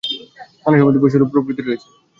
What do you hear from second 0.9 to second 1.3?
পশুসুলভ